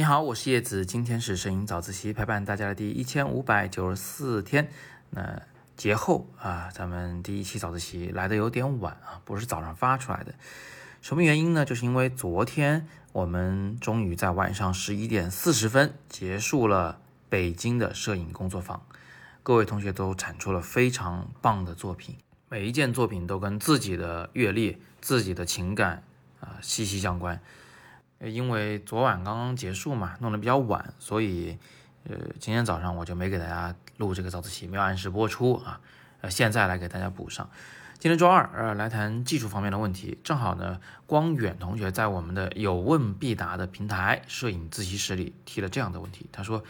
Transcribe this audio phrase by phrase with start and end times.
[0.00, 4.66] 你好，我是叶子，今天是摄影早自习陪伴大家的第一千五百九十四天。
[5.10, 5.42] 那
[5.76, 10.32] 节后啊，咱们第一期早自习来的有点晚啊，不是早上发出来的。
[11.02, 11.66] 什么原因呢？
[11.66, 16.98] 就是因为昨天我们终于在晚上十一点四十分结束了
[17.28, 18.82] 北京的摄影工作坊，
[19.42, 22.16] 各位同学都产出了非常棒的作品，
[22.48, 26.02] 每一件作品都跟自己的阅历、自己的情感
[26.40, 27.38] 啊息息相关。
[28.22, 31.58] 因为昨晚刚刚结束嘛，弄得比较晚，所以，
[32.04, 35.80] 呃，今天早上我就没给大家录这个早自习，没有按时播出啊。
[36.20, 37.48] 呃，现在来给大家补上。
[37.98, 40.18] 今天周二，呃，来谈技术方面的问题。
[40.22, 46.28] 正好呢，光远同学在我们的有问必答的平台摄影自习室里提了这样的问题。
[46.30, 46.62] 他说：“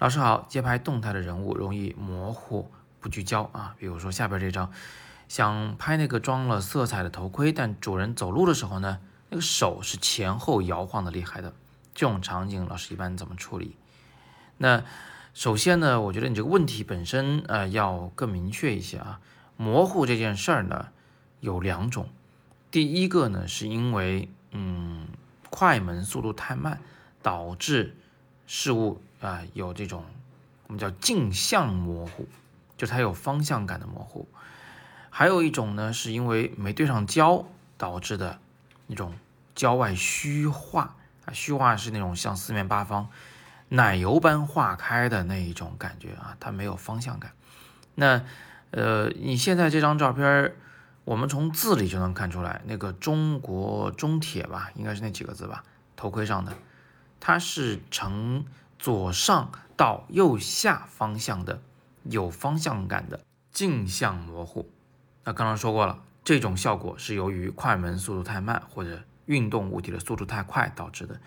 [0.00, 4.72] 老师好，街拍动态的人物容易模糊不聚焦啊，比如说下边这张，
[5.28, 8.98] 想拍那个装了色彩的头盔，但主人走路的时候呢？”
[9.30, 11.52] 那个手是前后摇晃的厉害的，
[11.94, 13.76] 这种场景老师一般怎么处理？
[14.56, 14.82] 那
[15.34, 19.20] 首先呢，我觉得你这个问题本身呃要更明确一些啊。
[19.56, 20.88] 模糊这件事儿呢
[21.40, 22.08] 有两种，
[22.70, 25.08] 第一个呢是因为嗯
[25.50, 26.80] 快门速度太慢，
[27.22, 27.96] 导致
[28.46, 30.04] 事物啊有这种
[30.68, 32.26] 我们叫镜像模糊，
[32.76, 34.26] 就它有方向感的模糊。
[35.10, 37.44] 还有一种呢是因为没对上焦
[37.76, 38.38] 导致的。
[38.88, 39.14] 那种
[39.54, 43.08] 郊外虚化啊，虚化是那种像四面八方
[43.68, 47.32] 奶油般化开的那一种感觉啊，它没有方向感。
[47.94, 48.22] 那
[48.72, 50.54] 呃，你现在这张照片，
[51.04, 55.62] 我们从字里就能看出来，那个中国中铁吧，应该是那几个字吧，
[55.96, 56.52] 头盔上的，
[57.20, 58.44] 它是呈
[58.78, 61.60] 左上到右下方向的，
[62.04, 63.20] 有方向感的
[63.52, 64.70] 镜像模糊。
[65.24, 66.02] 那刚刚说过了。
[66.28, 71.18] 这种效果是由于快门速度太慢或者运动物体的速度太快导致的。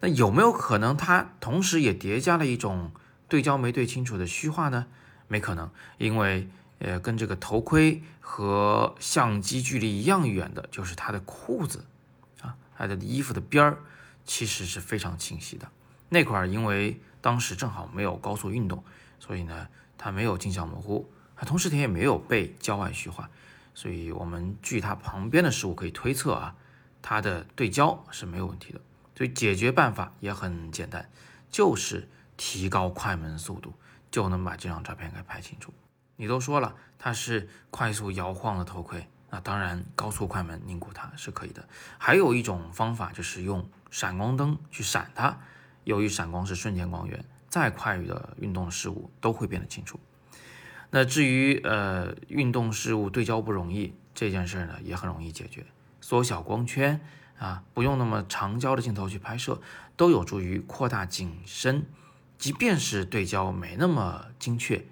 [0.00, 2.90] 那有没有可能它同时也叠加了一种
[3.28, 4.86] 对焦没对清楚的虚化呢？
[5.28, 6.48] 没可能，因为
[6.80, 11.84] 呃，跟这个头盔和相机距离一样远的就是它的裤子
[12.40, 13.78] 啊，它的衣服的边儿
[14.24, 15.68] 其实是非常清晰的。
[16.08, 18.82] 那块儿因为当时正好没有高速运动，
[19.20, 23.30] 所以呢，它没有镜像模糊，它同时它也没有被焦外虚化。
[23.74, 26.56] 所以，我们据它旁边的事物可以推测啊，
[27.00, 28.80] 它的对焦是没有问题的。
[29.14, 31.08] 所以解决办法也很简单，
[31.50, 33.74] 就是提高快门速度，
[34.10, 35.72] 就能把这张照片给拍清楚。
[36.16, 41.68] 你都说了，它是快速摇晃的头盔，那当然高速快门凝固它是可以的。
[41.98, 45.38] 还有一种方法就是用闪光灯去闪它，
[45.84, 50.00] 由于闪光是瞬间光源，再快的运动的事物都会变得清楚。
[50.94, 55.64] 那至于呃运动事物对焦不容易这件事呢，也很容易解决，
[56.02, 57.00] 缩小光圈
[57.38, 59.58] 啊，不用那么长焦的镜头去拍摄，
[59.96, 61.86] 都有助于扩大景深。
[62.36, 64.84] 即便是对焦没那么精确，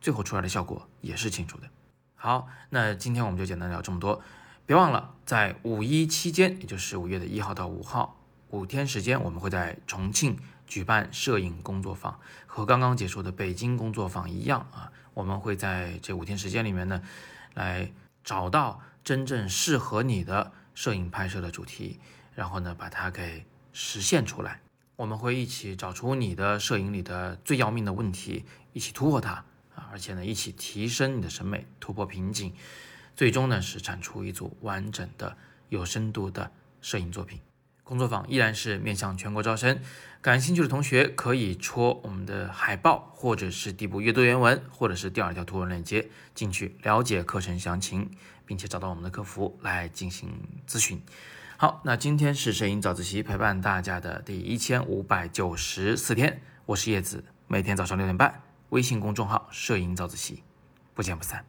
[0.00, 1.68] 最后出来的效果也是清楚的。
[2.14, 4.22] 好，那今天我们就简单聊这么多，
[4.64, 14.90] 别忘了在五一期间，也就是五月的一号到五号五天时间，我们会在重庆举办摄影工作坊，和刚刚结束的北京工作坊一样啊。
[15.14, 17.02] 我们会在这五天时间里面呢，
[17.54, 17.92] 来
[18.24, 21.98] 找到真正适合你的摄影拍摄的主题，
[22.34, 24.60] 然后呢把它给实现出来。
[24.96, 29.32] 我们会一起找出你的摄影里的最要命的问题，一起突破它
[29.74, 29.88] 啊！
[29.90, 32.54] 而且呢一起提升你的审美，突破瓶颈，
[33.16, 35.36] 最终呢是产出一组完整的、
[35.70, 37.40] 有深度的摄影作品。
[37.92, 39.78] 工作坊依然是面向全国招生，
[40.22, 48.10] 感兴趣的同学可以戳我们的海报，或者是底部阅读原文，或者是第二条图文链接进去了解课程详情，
[48.46, 50.30] 并且找到我们的客服来进行
[50.66, 51.02] 咨询。
[51.58, 60.42] 好，那今天是摄影早自习陪伴大家的第一千五百九十四天，我是叶子，每天早上六点半，微信公众号摄影早自习，
[60.94, 61.44] 不见不散。